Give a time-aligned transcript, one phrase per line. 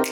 [0.00, 0.06] Hey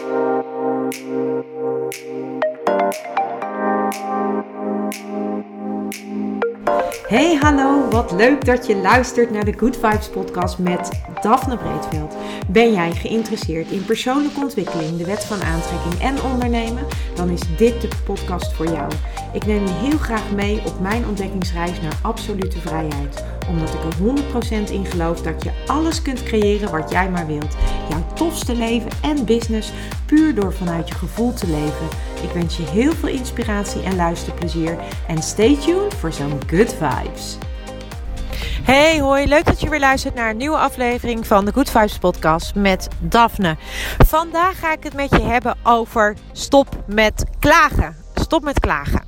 [7.40, 10.90] hallo, wat leuk dat je luistert naar de Good Vibes podcast met
[11.20, 12.16] Daphne Breedveld.
[12.48, 16.86] Ben jij geïnteresseerd in persoonlijke ontwikkeling, de wet van aantrekking en ondernemen?
[17.14, 18.92] Dan is dit de podcast voor jou.
[19.32, 23.24] Ik neem je heel graag mee op mijn ontdekkingsreis naar absolute vrijheid.
[23.48, 23.96] Omdat ik er
[24.68, 27.56] 100% in geloof dat je alles kunt creëren wat jij maar wilt.
[27.88, 29.72] Jouw tofste leven en business
[30.06, 31.88] puur door vanuit je gevoel te leven.
[32.22, 34.78] Ik wens je heel veel inspiratie en luisterplezier.
[35.06, 37.38] En stay tuned voor zo'n good vibes.
[38.62, 39.26] Hey, hoi.
[39.26, 42.88] Leuk dat je weer luistert naar een nieuwe aflevering van de Good Vibes podcast met
[43.00, 43.56] Daphne.
[44.06, 47.96] Vandaag ga ik het met je hebben over stop met klagen.
[48.14, 49.04] Stop met klagen.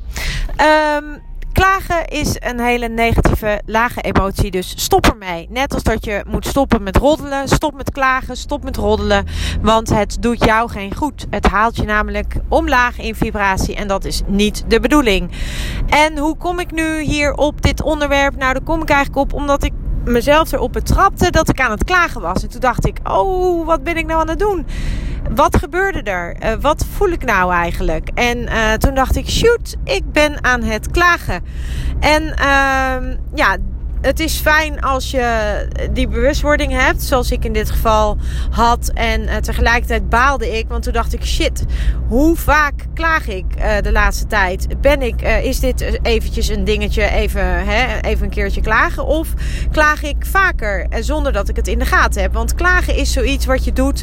[0.97, 1.23] Um,
[1.60, 5.46] Klagen is een hele negatieve, lage emotie, dus stop ermee.
[5.50, 9.27] Net als dat je moet stoppen met roddelen, stop met klagen, stop met roddelen,
[9.62, 11.27] want het doet jou geen goed.
[11.30, 15.30] Het haalt je namelijk omlaag in vibratie en dat is niet de bedoeling.
[15.86, 18.36] En hoe kom ik nu hier op dit onderwerp?
[18.36, 19.72] Nou, daar kom ik eigenlijk op omdat ik
[20.05, 22.43] mezelf erop betrapte dat ik aan het klagen was.
[22.43, 24.67] En toen dacht ik, oh, wat ben ik nou aan het doen?
[25.34, 26.37] Wat gebeurde er?
[26.42, 28.11] Uh, wat voel ik nou eigenlijk?
[28.15, 31.45] En uh, toen dacht ik, shoot, ik ben aan het klagen.
[32.01, 33.57] En uh, ja,
[34.01, 38.17] het is fijn als je die bewustwording hebt, zoals ik in dit geval
[38.51, 38.91] had.
[38.95, 41.65] En uh, tegelijkertijd baalde ik, want toen dacht ik: shit,
[42.09, 44.81] hoe vaak klaag ik uh, de laatste tijd?
[44.81, 49.07] Ben ik, uh, is dit eventjes een dingetje, even, hè, even een keertje klagen?
[49.07, 49.29] Of
[49.70, 52.33] klaag ik vaker zonder dat ik het in de gaten heb?
[52.33, 54.03] Want klagen is zoiets wat je doet.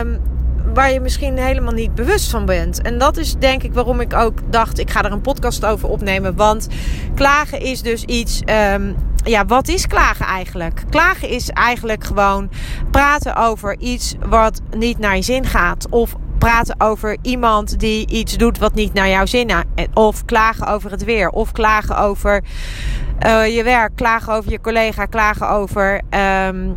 [0.00, 0.36] Um,
[0.74, 2.82] waar je misschien helemaal niet bewust van bent.
[2.82, 5.88] En dat is denk ik waarom ik ook dacht, ik ga er een podcast over
[5.88, 6.36] opnemen.
[6.36, 6.68] Want
[7.14, 8.42] klagen is dus iets.
[8.74, 10.82] Um, ja, wat is klagen eigenlijk?
[10.90, 12.50] Klagen is eigenlijk gewoon
[12.90, 15.86] praten over iets wat niet naar je zin gaat.
[15.90, 19.66] Of praten over iemand die iets doet wat niet naar jouw zin gaat.
[19.94, 21.28] Of klagen over het weer.
[21.28, 22.44] Of klagen over
[23.26, 23.96] uh, je werk.
[23.96, 25.04] Klagen over je collega.
[25.04, 26.00] Klagen over.
[26.46, 26.76] Um,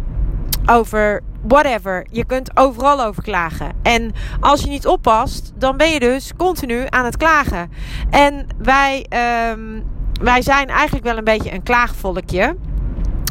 [0.65, 2.05] over whatever.
[2.11, 3.71] Je kunt overal over klagen.
[3.81, 7.71] En als je niet oppast, dan ben je dus continu aan het klagen.
[8.09, 9.05] En wij,
[9.51, 9.83] um,
[10.21, 12.55] wij zijn eigenlijk wel een beetje een klaagvolkje.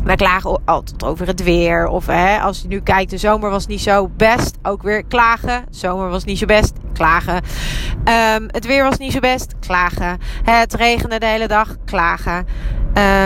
[0.04, 1.86] Wij klagen altijd over het weer.
[1.86, 4.58] Of hè, als je nu kijkt, de zomer was niet zo best.
[4.62, 5.64] Ook weer klagen.
[5.70, 6.72] Zomer was niet zo best.
[6.92, 7.34] Klagen.
[7.34, 9.54] Um, het weer was niet zo best.
[9.60, 10.18] Klagen.
[10.42, 11.76] Het regende de hele dag.
[11.84, 12.46] Klagen.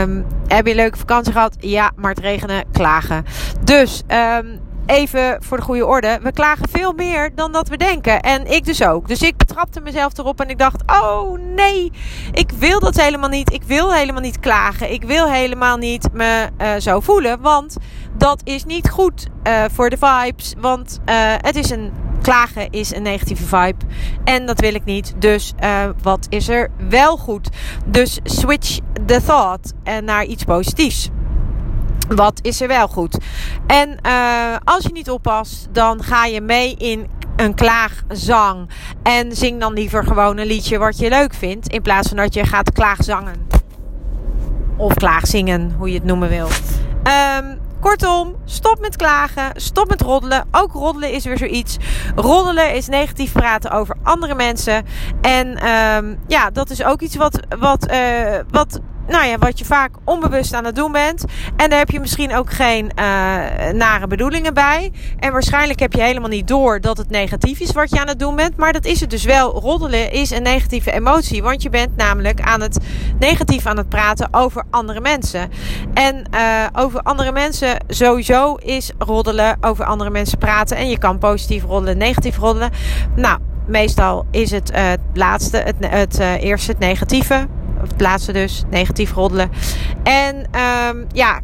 [0.00, 1.56] Um, heb je leuke vakantie gehad?
[1.58, 2.64] Ja, maar het regende.
[2.72, 3.24] Klagen.
[3.64, 6.18] Dus um, even voor de goede orde.
[6.22, 8.20] We klagen veel meer dan dat we denken.
[8.20, 9.08] En ik dus ook.
[9.08, 11.92] Dus ik betrapte mezelf erop en ik dacht: oh nee,
[12.32, 13.52] ik wil dat helemaal niet.
[13.52, 14.92] Ik wil helemaal niet klagen.
[14.92, 17.40] Ik wil helemaal niet me uh, zo voelen.
[17.40, 17.76] Want
[18.16, 20.54] dat is niet goed uh, voor de vibes.
[20.58, 21.92] Want uh, het is een.
[22.22, 23.84] Klagen is een negatieve vibe.
[24.24, 25.14] En dat wil ik niet.
[25.18, 25.52] Dus
[26.02, 27.48] wat is er wel goed?
[27.86, 29.72] Dus switch the thought
[30.02, 31.10] naar iets positiefs.
[32.09, 33.19] Wat is er wel goed?
[33.66, 37.06] En uh, als je niet oppast, dan ga je mee in
[37.37, 38.69] een klaagzang.
[39.03, 41.69] En zing dan liever gewoon een liedje wat je leuk vindt.
[41.69, 43.47] In plaats van dat je gaat klaagzangen.
[44.76, 46.48] Of klaagzingen, hoe je het noemen wil.
[47.38, 50.47] Um, Kortom, stop met klagen, stop met roddelen.
[50.50, 51.76] Ook roddelen is weer zoiets.
[52.14, 54.84] Roddelen is negatief praten over andere mensen.
[55.20, 59.65] En um, ja, dat is ook iets wat, wat, uh, wat nou ja, wat je
[59.65, 61.25] vaak onbewust aan het doen bent.
[61.56, 63.04] En daar heb je misschien ook geen uh,
[63.72, 64.92] nare bedoelingen bij.
[65.19, 68.19] En waarschijnlijk heb je helemaal niet door dat het negatief is wat je aan het
[68.19, 68.56] doen bent.
[68.56, 69.60] Maar dat is het dus wel.
[69.60, 71.43] Roddelen is een negatieve emotie.
[71.43, 72.78] Want je bent namelijk aan het
[73.19, 75.50] negatief aan het praten over andere mensen.
[75.94, 80.76] En uh, over andere mensen sowieso is roddelen over andere mensen praten.
[80.76, 82.70] En je kan positief roddelen, negatief roddelen.
[83.16, 87.47] Nou, meestal is het uh, het laatste, het, het eerste, het negatieve
[87.88, 89.50] het laatste dus, negatief roddelen.
[90.02, 91.40] En um, ja,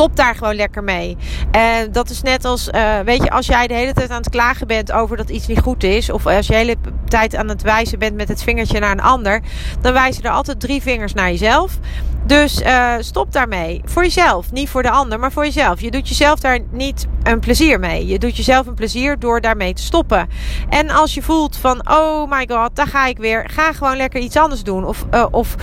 [0.00, 1.16] stop daar gewoon lekker mee.
[1.50, 4.30] En dat is net als, uh, weet je, als jij de hele tijd aan het
[4.30, 6.10] klagen bent over dat iets niet goed is.
[6.10, 6.76] Of als je de hele
[7.08, 9.40] tijd aan het wijzen bent met het vingertje naar een ander.
[9.80, 11.78] Dan wijzen er altijd drie vingers naar jezelf.
[12.26, 13.80] Dus uh, stop daarmee.
[13.84, 14.52] Voor jezelf.
[14.52, 15.80] Niet voor de ander, maar voor jezelf.
[15.80, 18.06] Je doet jezelf daar niet een plezier mee.
[18.06, 20.28] Je doet jezelf een plezier door daarmee te stoppen.
[20.68, 23.50] En als je voelt van, oh my god, daar ga ik weer.
[23.50, 24.84] Ga gewoon lekker iets anders doen.
[24.84, 25.56] Of, uh, of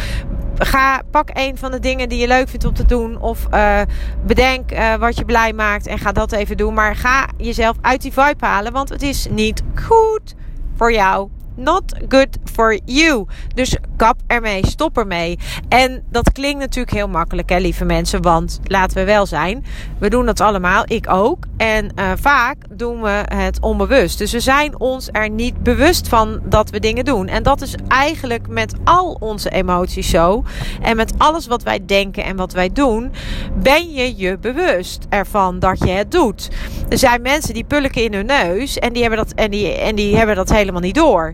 [0.57, 3.21] ga, pak een van de dingen die je leuk vindt om te doen.
[3.21, 3.81] Of uh,
[4.25, 6.73] bedenk uh, wat je blij maakt en ga dat even doen.
[6.73, 10.35] Maar ga jezelf uit die vibe halen, want het is niet goed
[10.75, 11.29] voor jou.
[11.57, 13.25] Not good for you.
[13.55, 15.39] Dus kap ermee, stop ermee.
[15.69, 18.21] En dat klinkt natuurlijk heel makkelijk, hè, lieve mensen.
[18.21, 19.65] Want laten we wel zijn,
[19.99, 21.45] we doen dat allemaal, ik ook.
[21.57, 24.17] En uh, vaak doen we het onbewust.
[24.17, 27.27] Dus we zijn ons er niet bewust van dat we dingen doen.
[27.27, 30.43] En dat is eigenlijk met al onze emoties zo.
[30.81, 33.11] En met alles wat wij denken en wat wij doen,
[33.55, 36.49] ben je je bewust ervan dat je het doet.
[36.89, 39.95] Er zijn mensen die pulken in hun neus en die hebben dat, en die, en
[39.95, 41.33] die hebben dat helemaal niet door.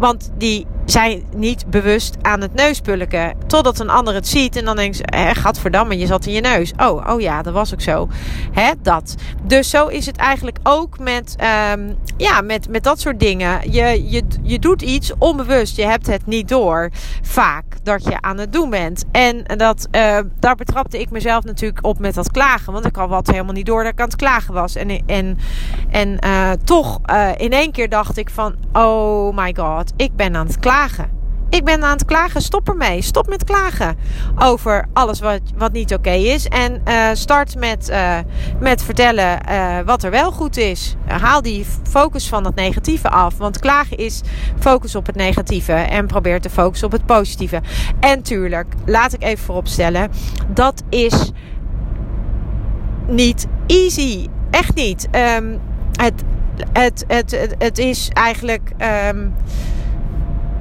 [0.00, 3.34] Want die zijn niet bewust aan het neuspulken.
[3.46, 6.40] Totdat een ander het ziet en dan denkt ze, eh, gadverdamme, je zat in je
[6.40, 6.72] neus.
[6.76, 8.08] Oh, oh ja, dat was ook zo.
[8.52, 9.14] Hè, dat.
[9.42, 11.36] Dus zo is het eigenlijk ook met,
[11.72, 13.72] um, ja, met, met dat soort dingen.
[13.72, 16.90] Je, je, je doet iets onbewust, je hebt het niet door.
[17.22, 19.04] Vaak dat je aan het doen bent.
[19.12, 22.72] En dat, uh, daar betrapte ik mezelf natuurlijk op met dat klagen.
[22.72, 24.74] Want ik had wat helemaal niet door dat ik aan het klagen was.
[24.74, 25.38] En, en,
[25.90, 30.36] en uh, toch uh, in één keer dacht ik van, oh my god, ik ben
[30.36, 31.18] aan het klagen.
[31.50, 32.42] Ik ben aan het klagen.
[32.42, 33.02] Stop ermee.
[33.02, 33.96] Stop met klagen
[34.38, 36.46] over alles wat, wat niet oké is.
[36.46, 38.18] En uh, start met, uh,
[38.60, 40.96] met vertellen uh, wat er wel goed is.
[41.06, 43.36] haal die focus van het negatieve af.
[43.36, 44.20] Want klagen is
[44.58, 45.72] focus op het negatieve.
[45.72, 47.60] En probeer te focussen op het positieve.
[48.00, 50.10] En tuurlijk, laat ik even vooropstellen.
[50.48, 51.32] Dat is
[53.06, 54.26] niet easy.
[54.50, 55.08] Echt niet.
[55.36, 55.60] Um,
[55.92, 56.22] het,
[56.72, 58.70] het, het, het, het is eigenlijk.
[59.08, 59.34] Um,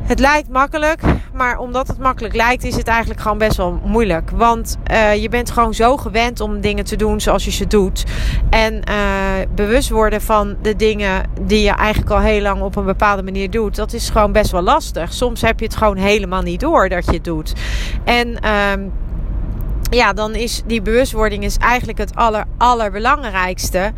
[0.10, 1.02] het lijkt makkelijk,
[1.34, 4.30] maar omdat het makkelijk lijkt, is het eigenlijk gewoon best wel moeilijk.
[4.30, 8.04] Want uh, je bent gewoon zo gewend om dingen te doen zoals je ze doet.
[8.50, 8.96] En uh,
[9.56, 13.50] bewust worden van de dingen die je eigenlijk al heel lang op een bepaalde manier
[13.50, 15.14] doet, dat is gewoon best wel lastig.
[15.14, 17.54] Soms heb je het gewoon helemaal niet door dat je het doet.
[18.04, 18.28] En.
[18.28, 18.90] Uh,
[19.90, 23.94] ja, dan is die bewustwording is eigenlijk het aller, allerbelangrijkste.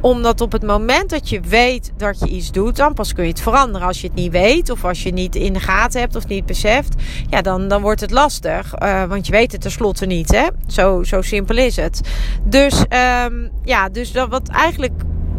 [0.00, 3.30] Omdat op het moment dat je weet dat je iets doet, dan pas kun je
[3.30, 3.86] het veranderen.
[3.86, 6.46] Als je het niet weet of als je niet in de gaten hebt of niet
[6.46, 6.94] beseft,
[7.28, 8.82] ja, dan, dan wordt het lastig.
[8.82, 10.46] Uh, want je weet het tenslotte niet, hè?
[10.66, 12.00] Zo, zo simpel is het.
[12.42, 12.84] Dus,
[13.24, 14.92] um, ja, dus wat eigenlijk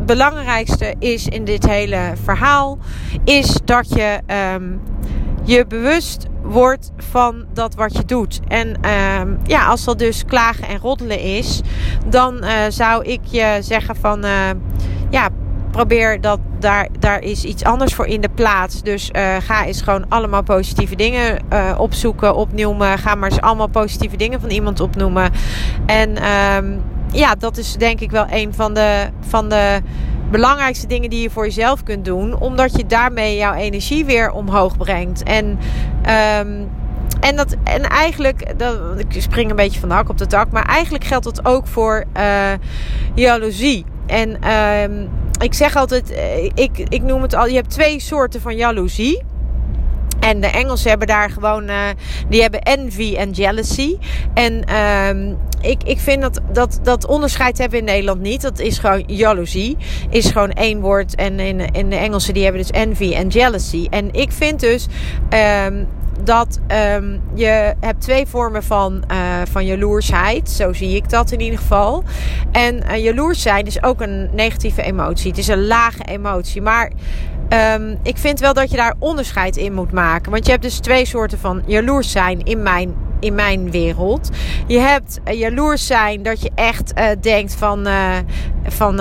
[0.06, 2.78] belangrijkste is in dit hele verhaal,
[3.24, 4.20] is dat je
[4.56, 4.82] um,
[5.44, 8.40] je bewust wordt van dat wat je doet.
[8.48, 11.62] En uh, ja, als dat dus klagen en roddelen is,
[12.06, 14.50] dan uh, zou ik je zeggen van uh,
[15.10, 15.30] ja,
[15.72, 18.84] probeer dat daar, daar is iets anders voor in de plaats.
[18.84, 21.40] Dus uh, ga eens gewoon allemaal positieve dingen
[21.78, 22.98] opzoeken, opnoemen.
[22.98, 25.32] Ga maar eens allemaal positieve dingen van iemand opnoemen.
[25.86, 26.78] En ehm,
[27.12, 29.82] ja, dat is denk ik wel een van de, van de
[30.32, 32.40] belangrijkste dingen die je voor jezelf kunt doen.
[32.40, 35.24] Omdat je daarmee jouw energie weer omhoog brengt.
[35.24, 36.70] En, um,
[37.20, 40.52] en, dat, en eigenlijk, dat, ik spring een beetje van de hak op de tak.
[40.52, 42.52] Maar eigenlijk geldt dat ook voor uh,
[43.14, 43.86] jaloezie.
[44.06, 48.42] En um, ik zeg altijd, eh, ik, ik noem het al, je hebt twee soorten
[48.42, 49.24] van jaloezie.
[50.22, 51.76] En de Engelsen hebben daar gewoon, uh,
[52.30, 53.98] die hebben envy en jealousy.
[54.34, 58.42] En um, ik, ik vind dat, dat dat onderscheid hebben in Nederland niet.
[58.42, 59.78] Dat is gewoon jaloezie.
[60.10, 61.16] Is gewoon één woord.
[61.16, 63.88] En in, in de Engelsen die hebben dus envy en jealousy.
[63.90, 64.88] En ik vind dus
[65.66, 65.88] um,
[66.24, 66.60] dat
[66.96, 69.18] um, je hebt twee vormen van, uh,
[69.52, 70.50] van jaloersheid.
[70.50, 72.04] Zo zie ik dat in ieder geval.
[72.52, 75.30] En uh, jaloers zijn is ook een negatieve emotie.
[75.30, 76.62] Het is een lage emotie.
[76.62, 76.92] Maar
[77.54, 80.32] um, ik vind wel dat je daar onderscheid in moet maken.
[80.32, 84.30] Want je hebt dus twee soorten van jaloers zijn in mijn in mijn wereld.
[84.68, 88.16] Je hebt uh, jaloers zijn dat je echt uh, denkt van, uh,
[88.64, 88.96] van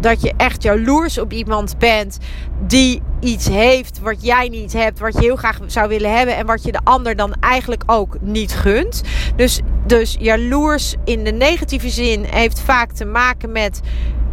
[0.00, 2.18] dat je echt jaloers op iemand bent
[2.66, 6.46] die iets heeft wat jij niet hebt, wat je heel graag zou willen hebben en
[6.46, 9.02] wat je de ander dan eigenlijk ook niet gunt.
[9.36, 13.80] Dus, dus jaloers in de negatieve zin heeft vaak te maken met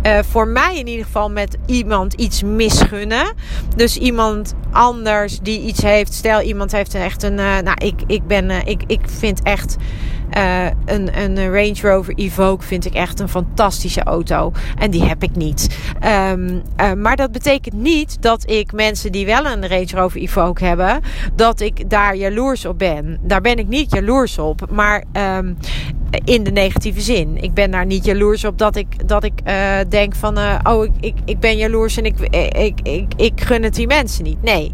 [0.08, 3.34] uh, voor mij in ieder geval met iemand iets misgunnen.
[3.76, 6.14] Dus iemand anders die iets heeft.
[6.14, 7.38] Stel, iemand heeft echt een.
[7.38, 8.50] Uh, nou, ik, ik ben.
[8.50, 9.76] Uh, ik, ik vind echt.
[10.38, 14.52] Uh, een, een Range Rover Evoque vind ik echt een fantastische auto.
[14.80, 15.78] En die heb ik niet.
[16.32, 20.66] Um, uh, maar dat betekent niet dat ik mensen die wel een Range Rover Evoque
[20.66, 21.02] hebben,
[21.36, 23.18] dat ik daar jaloers op ben.
[23.22, 24.72] Daar ben ik niet jaloers op.
[24.72, 25.58] Maar um,
[26.24, 27.38] in de negatieve zin.
[27.44, 30.38] Ik ben daar niet jaloers op dat ik, dat ik uh, denk van...
[30.64, 34.24] Oh, ik, ik, ik ben jaloers en ik, ik, ik, ik gun het die mensen
[34.24, 34.44] niet.
[34.44, 34.72] Nee,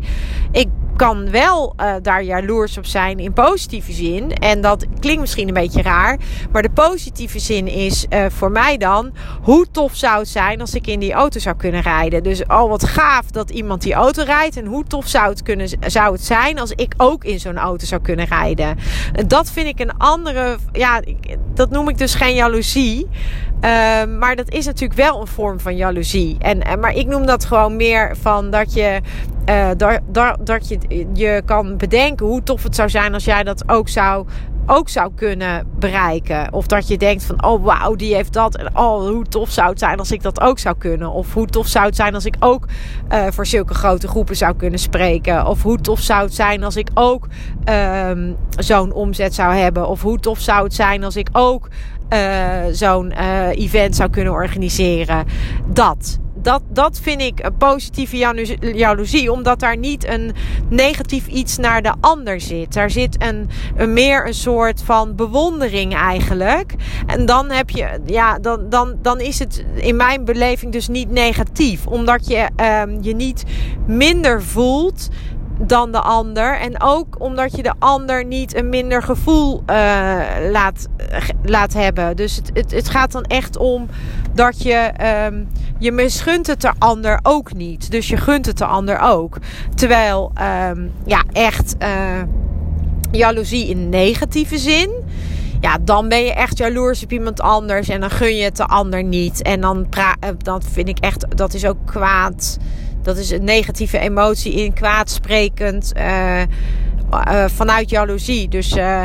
[0.51, 4.31] ik kan wel uh, daar jaloers op zijn in positieve zin.
[4.31, 6.19] En dat klinkt misschien een beetje raar.
[6.51, 9.12] Maar de positieve zin is uh, voor mij dan...
[9.41, 12.23] hoe tof zou het zijn als ik in die auto zou kunnen rijden.
[12.23, 14.57] Dus oh, wat gaaf dat iemand die auto rijdt.
[14.57, 17.85] En hoe tof zou het, kunnen, zou het zijn als ik ook in zo'n auto
[17.85, 18.77] zou kunnen rijden.
[19.27, 20.57] Dat vind ik een andere...
[20.71, 21.01] Ja,
[21.53, 23.07] dat noem ik dus geen jaloezie.
[23.63, 26.36] Ehm, maar dat is natuurlijk wel een vorm van jaloezie.
[26.39, 29.01] En, maar ik noem dat gewoon meer van dat je,
[29.50, 29.70] uh,
[30.43, 34.25] dat, je je kan bedenken hoe tof het zou zijn als jij dat ook zou
[34.65, 36.53] ook zou kunnen bereiken.
[36.53, 38.55] Of dat je denkt van, oh wauw, die heeft dat.
[38.55, 41.12] En oh, hoe tof zou het zijn als ik dat ook zou kunnen.
[41.12, 42.65] Of hoe tof zou het zijn als ik ook
[43.10, 45.48] uh, voor zulke grote groepen zou kunnen spreken.
[45.48, 47.27] Of hoe tof zou het zijn als ik ook
[48.10, 49.88] um, zo'n omzet zou hebben.
[49.88, 51.67] Of hoe tof zou het zijn als ik ook
[52.10, 55.25] uh, zo'n uh, event zou kunnen organiseren.
[55.67, 58.17] Dat dat, dat vind ik positieve
[58.60, 59.31] jaloezie.
[59.31, 60.33] Omdat daar niet een
[60.69, 62.74] negatief iets naar de ander zit.
[62.74, 66.74] Daar zit een, een meer een soort van bewondering eigenlijk.
[67.07, 71.12] En dan heb je, ja, dan, dan, dan is het in mijn beleving dus niet
[71.12, 71.88] negatief.
[71.88, 72.50] Omdat je
[72.86, 73.43] um, je niet
[73.86, 75.10] minder voelt
[75.67, 76.60] dan de ander.
[76.60, 80.88] En ook omdat je de ander niet een minder gevoel uh, laat,
[81.43, 82.15] laat hebben.
[82.15, 83.88] Dus het, het, het, gaat dan echt om
[84.34, 84.91] dat je.
[85.25, 85.48] Um,
[85.79, 87.91] je misgunt het de ander ook niet.
[87.91, 89.38] Dus je gunt het de ander ook.
[89.75, 90.32] Terwijl,
[90.70, 91.75] um, ja, echt.
[91.79, 92.22] Uh,
[93.12, 94.91] jaloezie in negatieve zin
[95.63, 98.65] ja, dan ben je echt jaloers op iemand anders en dan gun je het de
[98.65, 99.41] ander niet.
[99.41, 102.58] En dan, pra eh, dan vind ik echt, dat is ook kwaad.
[103.03, 105.93] Dat is een negatieve emotie in kwaadsprekend.
[105.98, 106.41] Uh,
[107.12, 108.48] uh, vanuit jaloezie.
[108.48, 109.03] Dus uh,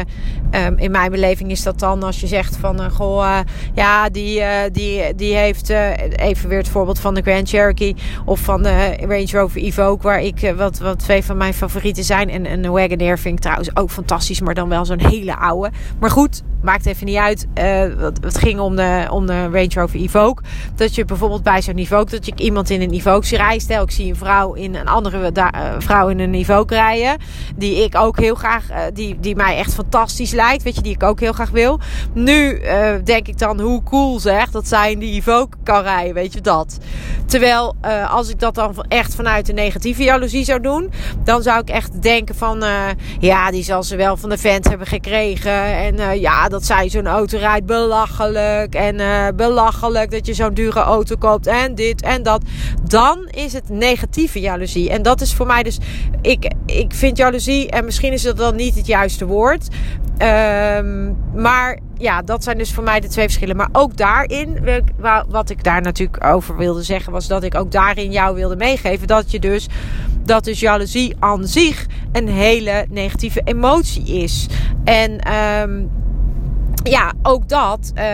[0.67, 2.81] um, in mijn beleving is dat dan als je zegt van...
[2.81, 3.39] Uh, goh,
[3.75, 5.69] ja, die, die, die heeft...
[6.17, 7.97] even weer het voorbeeld van de Grand Cherokee...
[8.25, 10.03] of van de Range Rover Evoque...
[10.03, 12.31] waar ik, wat, wat twee van mijn favorieten zijn.
[12.31, 14.41] En, en de Wagoneer vind ik trouwens ook fantastisch...
[14.41, 15.71] maar dan wel zo'n hele oude.
[16.01, 17.47] Maar goed, maakt even niet uit.
[18.21, 20.45] het ging om de, om de Range Rover Evoque.
[20.75, 22.11] Dat je bijvoorbeeld bij zo'n Evoque...
[22.11, 23.63] dat je iemand in een Evoque rijdt.
[23.63, 25.33] Stel, ik zie een vrouw in een andere
[25.79, 27.17] vrouw in een Evoque rijden...
[27.57, 30.63] die ik ook heel graag, uh, die, die mij echt fantastisch lijkt.
[30.63, 31.81] Weet je, die ik ook heel graag wil.
[32.13, 36.15] Nu uh, denk ik dan, hoe cool zeg, dat zij in die Evoque kan rijden.
[36.15, 36.79] Weet je dat?
[37.27, 40.91] Terwijl, uh, als ik dat dan echt vanuit de negatieve jaloezie zou doen,
[41.25, 42.65] dan zou ik echt denken van,
[43.21, 45.53] ja, die zal ze wel van de vent hebben gekregen.
[45.63, 48.75] En ja, dat zij zo'n auto rijdt, belachelijk.
[48.75, 48.97] En
[49.37, 51.47] belachelijk dat je zo'n dure auto koopt.
[51.47, 52.43] En dit en dat.
[52.85, 54.91] Dan is het negatieve jaloezie.
[54.91, 55.79] En dat is voor mij dus,
[56.23, 59.69] ik, ik vind jaloezie en misschien is dat dan niet het juiste woord.
[60.23, 63.57] Um, maar ja, dat zijn dus voor mij de twee verschillen.
[63.57, 64.59] Maar ook daarin,
[65.29, 69.07] wat ik daar natuurlijk over wilde zeggen, was dat ik ook daarin jou wilde meegeven.
[69.07, 69.67] Dat je dus,
[70.25, 74.47] dat dus jaloezie aan zich een hele negatieve emotie is.
[74.85, 75.91] En um,
[76.83, 77.93] ja, ook dat.
[77.95, 78.05] Uh,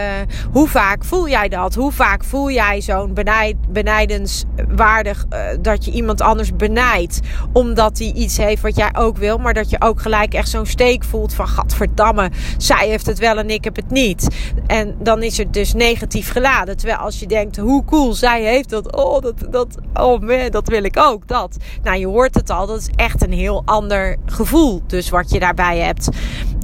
[0.53, 1.75] hoe vaak voel jij dat?
[1.75, 7.21] Hoe vaak voel jij zo'n benijd, benijdenswaardig uh, dat je iemand anders benijdt?
[7.53, 10.67] Omdat hij iets heeft wat jij ook wil, maar dat je ook gelijk echt zo'n
[10.67, 14.37] steek voelt van gadverdamme, zij heeft het wel en ik heb het niet.
[14.67, 16.77] En dan is het dus negatief geladen.
[16.77, 18.97] Terwijl als je denkt, hoe cool, zij heeft dat.
[18.97, 21.29] Oh, dat, dat, oh man, dat wil ik ook.
[21.29, 21.57] Dat.
[21.83, 22.67] Nou, je hoort het al.
[22.67, 24.83] Dat is echt een heel ander gevoel.
[24.87, 26.09] Dus wat je daarbij hebt.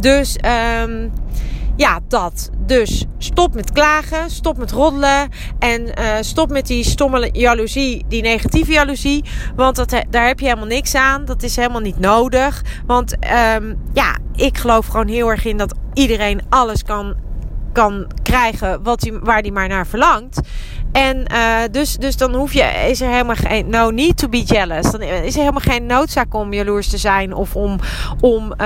[0.00, 0.37] Dus,
[0.83, 1.12] um,
[1.80, 2.50] ja, dat.
[2.58, 8.22] Dus stop met klagen, stop met roddelen en uh, stop met die stomme jaloezie, die
[8.22, 9.25] negatieve jaloezie.
[9.56, 11.25] Want dat, daar heb je helemaal niks aan.
[11.25, 12.62] Dat is helemaal niet nodig.
[12.87, 13.12] Want
[13.56, 17.14] um, ja, ik geloof gewoon heel erg in dat iedereen alles kan,
[17.72, 20.40] kan krijgen wat hij, waar hij maar naar verlangt.
[20.92, 24.42] En uh, dus, dus dan hoef je, is er helemaal geen, no need to be
[24.42, 24.90] jealous.
[24.90, 27.35] Dan is er helemaal geen noodzaak om jaloers te zijn.
[27.35, 27.78] Of om,
[28.20, 28.56] om uh,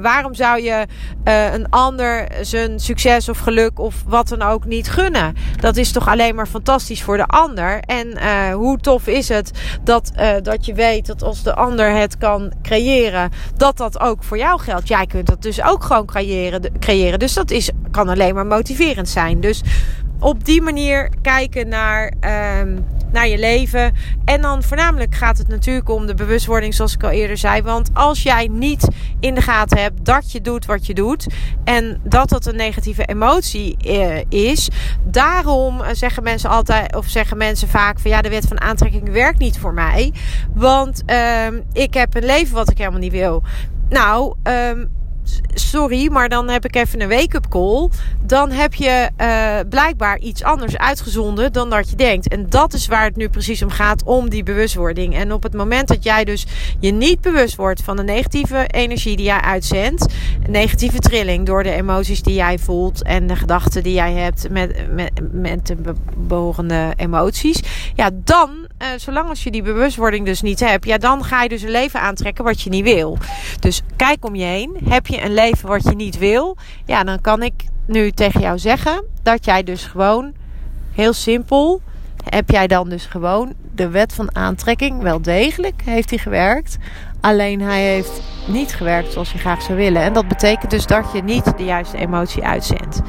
[0.00, 0.86] waarom zou je
[1.24, 5.34] uh, een ander zijn succes of geluk of wat dan ook niet gunnen?
[5.60, 7.80] Dat is toch alleen maar fantastisch voor de ander.
[7.80, 9.50] En hoe tof is het
[9.84, 10.12] dat,
[10.42, 14.60] dat je weet dat als de ander het kan creëren, dat dat ook voor jou
[14.60, 14.88] geldt.
[14.88, 16.78] Jij kunt dat dus ook gewoon creëren.
[16.78, 17.18] creëren.
[17.18, 19.40] Dus dat is, kan alleen maar motiverend zijn.
[19.40, 19.62] Dus
[20.22, 22.12] op die manier kijken naar,
[22.60, 23.94] um, naar je leven.
[24.24, 27.62] En dan voornamelijk gaat het natuurlijk om de bewustwording, zoals ik al eerder zei.
[27.62, 28.88] Want als jij niet
[29.20, 31.26] in de gaten hebt dat je doet wat je doet.
[31.64, 34.68] En dat dat een negatieve emotie uh, is.
[35.04, 39.38] Daarom zeggen mensen altijd, of zeggen mensen vaak van ja, de wet van aantrekking werkt
[39.38, 40.12] niet voor mij.
[40.54, 41.02] Want
[41.46, 43.42] um, ik heb een leven wat ik helemaal niet wil.
[43.88, 44.90] Nou, um,
[45.54, 47.88] sorry, maar dan heb ik even een wake-up call.
[48.20, 52.28] Dan heb je uh, blijkbaar iets anders uitgezonden dan dat je denkt.
[52.28, 55.14] En dat is waar het nu precies om gaat, om die bewustwording.
[55.14, 56.46] En op het moment dat jij dus
[56.80, 60.06] je niet bewust wordt van de negatieve energie die jij uitzendt,
[60.48, 64.94] negatieve trilling door de emoties die jij voelt en de gedachten die jij hebt met,
[64.94, 67.62] met, met de behorende emoties,
[67.94, 68.50] ja, dan,
[68.82, 71.70] uh, zolang als je die bewustwording dus niet hebt, ja, dan ga je dus een
[71.70, 73.18] leven aantrekken wat je niet wil.
[73.60, 74.76] Dus kijk om je heen.
[74.88, 78.58] Heb je een leven wat je niet wil, ja, dan kan ik nu tegen jou
[78.58, 80.32] zeggen dat jij dus gewoon
[80.92, 81.80] heel simpel,
[82.24, 86.78] heb jij dan dus gewoon de wet van aantrekking wel degelijk heeft hij gewerkt.
[87.20, 90.02] Alleen hij heeft niet gewerkt zoals je graag zou willen.
[90.02, 93.00] En dat betekent dus dat je niet de juiste emotie uitzendt.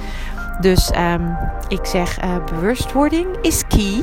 [0.60, 4.02] Dus um, ik zeg uh, bewustwording is key.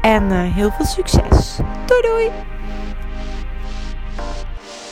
[0.00, 1.58] En uh, heel veel succes.
[1.86, 2.53] Doei doei!